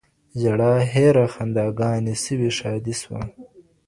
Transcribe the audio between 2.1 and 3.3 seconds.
سوی ښادي سوه